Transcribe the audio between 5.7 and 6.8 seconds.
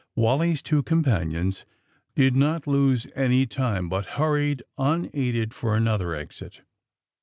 another exit.